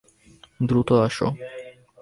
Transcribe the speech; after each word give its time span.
দ্রুত 0.59 0.89
আসো। 1.05 1.27